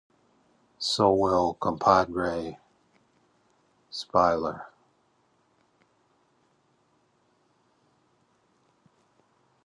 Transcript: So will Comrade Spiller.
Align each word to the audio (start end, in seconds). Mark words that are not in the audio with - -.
So 0.79 1.13
will 1.13 1.53
Comrade 1.61 2.57
Spiller. 3.91 4.65